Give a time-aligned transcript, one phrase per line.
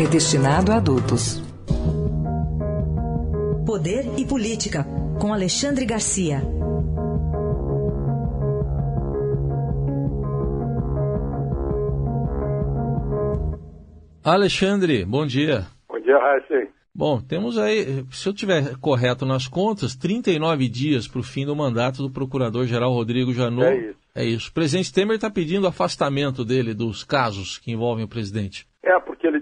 [0.00, 1.42] é de destinado a adultos.
[3.66, 4.82] Poder e Política,
[5.20, 6.40] com Alexandre Garcia.
[14.24, 15.66] Alexandre, bom dia.
[15.86, 16.68] Bom dia, Raíssa.
[16.94, 21.54] Bom, temos aí, se eu tiver correto nas contas, 39 dias para o fim do
[21.54, 23.66] mandato do Procurador-Geral Rodrigo Janot.
[23.66, 24.00] É isso.
[24.14, 24.50] É isso.
[24.50, 28.66] O presidente Temer está pedindo afastamento dele dos casos que envolvem o presidente.
[28.82, 29.39] É, porque ele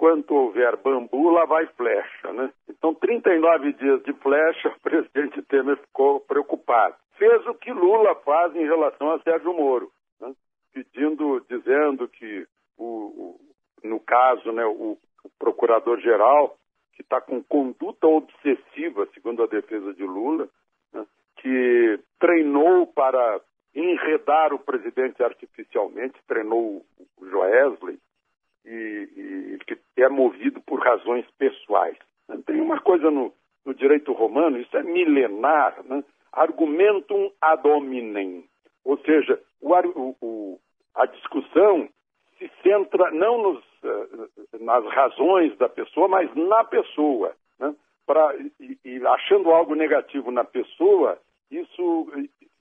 [0.00, 2.50] enquanto houver bambu, lá vai flecha, né?
[2.70, 6.96] Então, 39 dias de flecha, o presidente Temer ficou preocupado.
[7.18, 10.32] Fez o que Lula faz em relação a Sérgio Moro, né?
[10.72, 12.46] pedindo, dizendo que,
[12.78, 13.40] o, o,
[13.84, 16.56] no caso, né, o, o procurador-geral,
[16.94, 20.48] que está com conduta obsessiva, segundo a defesa de Lula,
[20.94, 21.04] né,
[21.36, 23.38] que treinou para
[23.74, 26.82] enredar o presidente artificialmente, treinou
[27.18, 27.98] o Joesley,
[28.64, 31.96] e, e, que é movido por razões pessoais.
[32.46, 33.32] Tem uma coisa no,
[33.64, 36.04] no direito romano, isso é milenar, né?
[36.32, 38.44] argumentum ad hominem,
[38.84, 40.60] ou seja, o, o,
[40.94, 41.88] a discussão
[42.38, 47.34] se centra não nos, eh, nas razões da pessoa, mas na pessoa.
[47.58, 47.74] Né?
[48.06, 51.18] Pra, e, e achando algo negativo na pessoa,
[51.50, 52.10] isso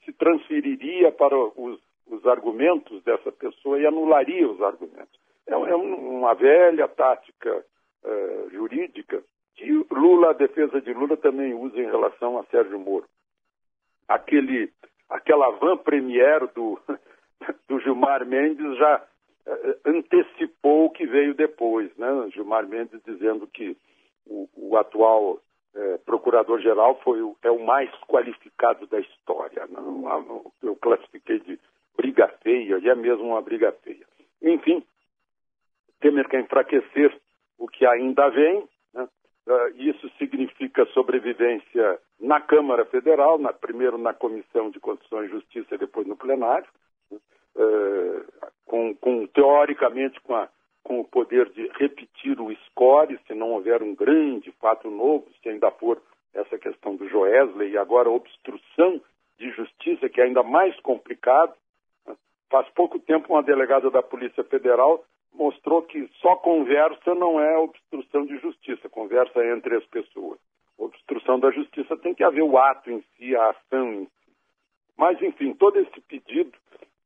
[0.03, 5.20] se transferiria para os, os argumentos dessa pessoa e anularia os argumentos.
[5.50, 7.66] É, é uma velha tática
[8.03, 9.23] uh, jurídica
[9.55, 13.05] que Lula, a defesa de Lula também usa em relação a Sérgio Moro.
[14.08, 14.72] Aquele,
[15.09, 16.80] aquela van premier do,
[17.67, 19.04] do Gilmar Mendes já
[19.48, 22.30] uh, antecipou o que veio depois, né?
[22.31, 23.76] Gilmar Mendes dizendo que
[24.27, 25.39] o, o atual
[26.04, 29.67] procurador-geral foi o, é o mais qualificado da história.
[29.67, 31.60] Não, eu classifiquei de
[31.95, 34.05] briga feia, e é mesmo uma briga feia.
[34.42, 34.83] Enfim,
[35.99, 37.15] Temer quer enfraquecer
[37.58, 38.67] o que ainda vem.
[38.93, 39.08] Né?
[39.48, 45.76] Uh, isso significa sobrevivência na Câmara Federal, na, primeiro na Comissão de Constituição e Justiça
[45.76, 46.67] e depois no plenário,
[47.11, 47.17] né?
[47.55, 48.26] uh,
[48.65, 50.48] com, com, teoricamente com, a,
[50.83, 55.49] com, o poder de repetir o score, se não houver um grande fato novo, se
[55.49, 56.02] ainda for
[56.33, 59.02] essa questão do Joesley e agora obstrução
[59.37, 61.54] de justiça, que é ainda mais complicado.
[62.05, 62.16] Né?
[62.49, 65.04] Faz pouco tempo, uma delegada da Polícia Federal
[65.34, 70.40] mostrou que só conversa não é obstrução de justiça, conversa entre as pessoas.
[70.78, 74.32] Obstrução da justiça tem que haver o ato em si, a ação em si.
[74.98, 76.58] Mas, enfim, todo esse pedido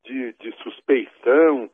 [0.03, 1.69] de, de suspeição,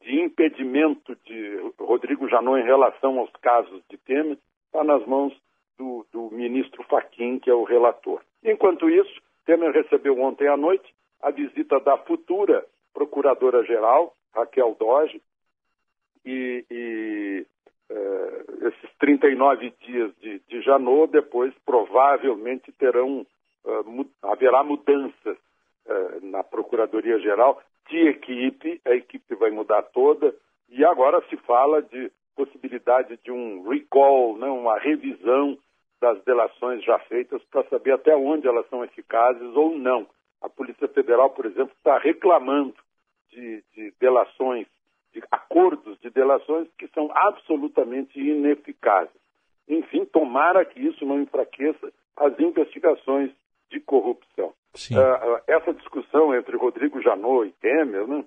[0.00, 5.36] de impedimento de Rodrigo Janot em relação aos casos de Temer, está nas mãos
[5.76, 8.20] do, do ministro Faquim, que é o relator.
[8.44, 15.20] Enquanto isso, Temer recebeu ontem à noite a visita da futura procuradora-geral, Raquel Doge,
[16.24, 17.46] e, e
[17.90, 23.26] é, esses 39 dias de, de Janot depois provavelmente terão,
[23.64, 30.32] uh, haverá mudanças uh, na Procuradoria-Geral de equipe, a equipe vai mudar toda,
[30.68, 35.58] e agora se fala de possibilidade de um recall, né, uma revisão
[36.00, 40.06] das delações já feitas para saber até onde elas são eficazes ou não.
[40.40, 42.74] A Polícia Federal, por exemplo, está reclamando
[43.30, 44.66] de, de delações
[45.12, 49.14] de acordos de delações que são absolutamente ineficazes.
[49.68, 53.30] Enfim, tomara que isso não enfraqueça as investigações
[53.70, 54.52] de corrupção.
[54.74, 58.24] Uh, essa discussão entre Rodrigo Janot e Temer né,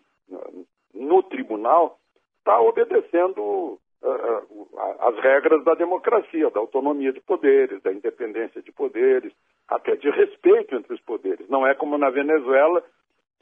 [0.94, 2.00] no tribunal
[2.40, 4.68] está obedecendo uh,
[5.00, 9.34] as regras da democracia, da autonomia de poderes, da independência de poderes,
[9.68, 11.48] até de respeito entre os poderes.
[11.50, 12.84] Não é como na Venezuela,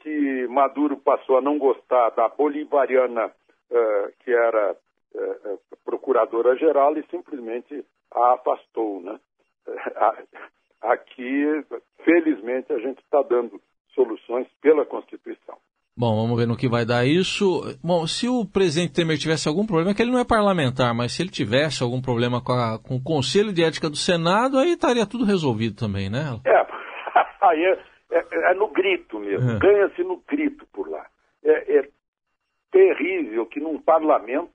[0.00, 3.32] que Maduro passou a não gostar da bolivariana
[3.72, 4.76] uh, que era
[5.14, 9.00] uh, procuradora-geral e simplesmente a afastou.
[9.00, 9.18] Né?
[10.82, 11.64] Aqui,
[12.04, 13.60] felizmente, a gente está dando
[13.94, 15.56] soluções pela Constituição.
[15.94, 17.44] Bom, vamos ver no que vai dar isso.
[17.84, 21.12] Bom, se o presidente Temer tivesse algum problema, é que ele não é parlamentar, mas
[21.12, 24.72] se ele tivesse algum problema com, a, com o Conselho de Ética do Senado, aí
[24.72, 26.40] estaria tudo resolvido também, né?
[26.46, 26.66] É,
[27.46, 27.78] aí é,
[28.10, 29.58] é, é no grito mesmo, é.
[29.58, 31.06] ganha-se no grito por lá.
[31.44, 31.88] É, é,
[32.72, 34.50] terrível que num parlamento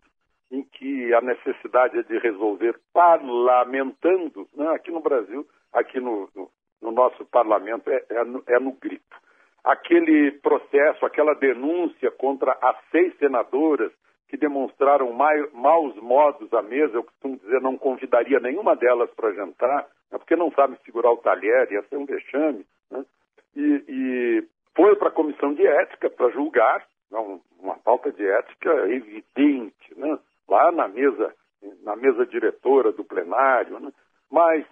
[0.51, 4.69] em que a necessidade é de resolver parlamentando, né?
[4.69, 6.49] aqui no Brasil, aqui no, no,
[6.81, 9.15] no nosso parlamento, é, é, no, é no grito.
[9.63, 13.91] Aquele processo, aquela denúncia contra as seis senadoras
[14.29, 19.33] que demonstraram mai, maus modos à mesa, eu costumo dizer, não convidaria nenhuma delas para
[19.33, 20.17] jantar, né?
[20.17, 22.65] porque não sabe segurar o talher, ia ser um vexame.
[22.89, 23.05] Né?
[23.55, 27.39] E, e foi para a comissão de ética para julgar, não, uma
[27.87, 30.19] falta de ética evidente, né?
[30.45, 31.33] lá na mesa,
[31.83, 33.93] na mesa diretora do plenário, né?
[34.29, 34.65] mas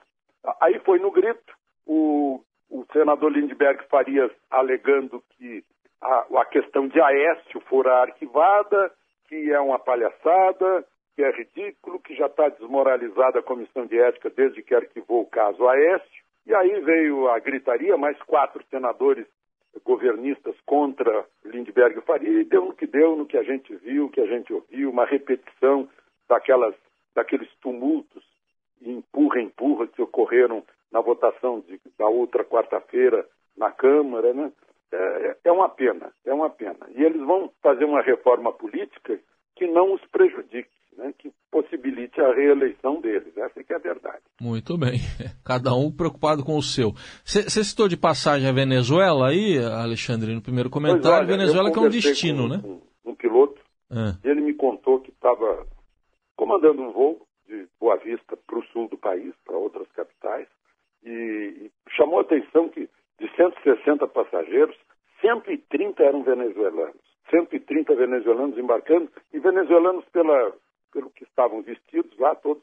[0.60, 1.54] aí foi no grito,
[1.86, 5.64] o, o senador Lindbergh Farias alegando que
[6.02, 8.92] a, a questão de Aécio fora arquivada,
[9.30, 10.86] que é uma palhaçada,
[11.16, 15.30] que é ridículo, que já está desmoralizada a comissão de ética desde que arquivou o
[15.30, 16.26] caso Aécio.
[16.46, 19.26] E aí veio a gritaria, mais quatro senadores
[19.84, 24.22] governistas contra Lindbergh Faria, e deu no que deu, no que a gente viu, que
[24.22, 25.88] a gente ouviu, uma repetição
[26.28, 26.76] daquelas,
[27.14, 28.24] daqueles tumultos
[28.82, 33.28] empurra-empurra que ocorreram na votação de, da outra quarta-feira
[33.58, 34.52] na Câmara, né?
[34.92, 36.88] É, é uma pena, é uma pena.
[36.96, 39.20] E eles vão fazer uma reforma política
[39.56, 41.14] que não os prejudique, né?
[41.18, 43.36] que possibilite a reeleição deles.
[43.36, 44.24] Essa é que é a verdade.
[44.46, 45.00] Muito bem.
[45.44, 46.92] Cada um preocupado com o seu.
[47.26, 51.18] Você citou de passagem a Venezuela aí, Alexandre, no primeiro comentário.
[51.18, 52.62] Olha, Venezuela que é um destino, né?
[52.64, 53.60] Um, um piloto.
[53.90, 54.30] É.
[54.30, 55.66] Ele me contou que estava
[56.36, 60.48] comandando um voo de Boa Vista para o sul do país, para outras capitais,
[61.04, 62.88] e, e chamou a atenção que
[63.20, 64.76] de 160 passageiros,
[65.22, 67.02] 130 eram venezuelanos.
[67.32, 70.54] 130 venezuelanos embarcando, e venezuelanos pela,
[70.94, 72.62] pelo que estavam vestidos lá, todos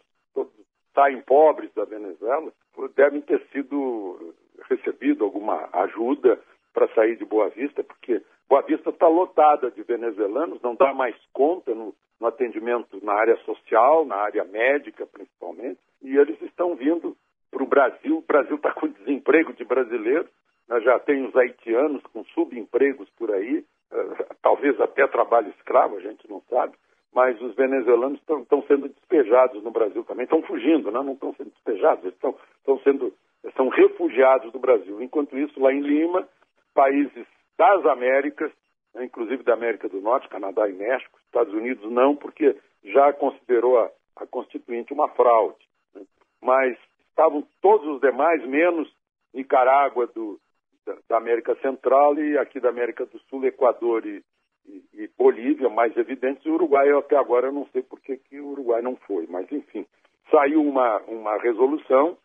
[0.94, 2.52] saem pobres da Venezuela,
[2.94, 4.34] devem ter sido
[4.68, 6.38] recebido alguma ajuda
[6.72, 11.16] para sair de Boa Vista, porque Boa Vista está lotada de venezuelanos, não dá mais
[11.32, 17.16] conta no, no atendimento na área social, na área médica principalmente, e eles estão vindo
[17.50, 18.18] para o Brasil.
[18.18, 20.30] O Brasil está com desemprego de brasileiros,
[20.68, 26.00] nós já tem os haitianos com subempregos por aí, uh, talvez até trabalho escravo, a
[26.00, 26.74] gente não sabe,
[27.14, 31.02] mas os venezuelanos estão sendo despejados no Brasil também, estão fugindo, né?
[31.02, 33.12] não estão sendo despejados, eles estão sendo
[33.56, 35.02] são refugiados do Brasil.
[35.02, 36.28] Enquanto isso, lá em Lima,
[36.74, 37.26] países
[37.58, 38.52] das Américas,
[38.94, 43.78] né, inclusive da América do Norte, Canadá e México, Estados Unidos não, porque já considerou
[43.78, 45.64] a, a Constituinte uma fraude.
[45.94, 46.02] Né?
[46.40, 46.78] Mas
[47.08, 48.90] estavam todos os demais, menos
[49.34, 50.38] Nicarágua do,
[50.86, 54.22] da, da, América Central e aqui da América do Sul, Equador e,
[54.66, 58.16] e, e Bolívia, mais evidentes, e o Uruguai, eu até agora não sei por que,
[58.16, 59.86] que o Uruguai não foi, mas enfim.
[60.30, 62.16] Saiu uma, uma resolução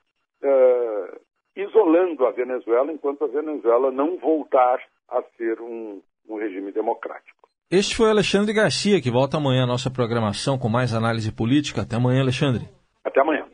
[0.43, 1.19] uh,
[1.55, 4.79] isolando a Venezuela enquanto a Venezuela não voltar
[5.09, 7.47] a ser um, um regime democrático.
[7.69, 11.81] Este foi Alexandre Garcia, que volta amanhã à nossa programação com mais análise política.
[11.81, 12.63] Até amanhã, Alexandre.
[13.03, 13.46] Até amanhã.